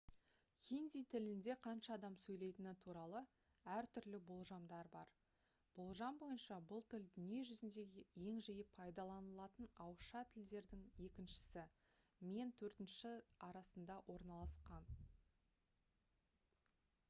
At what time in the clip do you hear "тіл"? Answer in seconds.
6.95-7.05